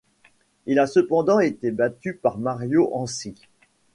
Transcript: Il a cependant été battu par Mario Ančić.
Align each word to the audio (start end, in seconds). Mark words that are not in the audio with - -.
Il 0.65 0.79
a 0.79 0.87
cependant 0.87 1.39
été 1.39 1.69
battu 1.69 2.15
par 2.15 2.39
Mario 2.39 2.89
Ančić. 2.95 3.37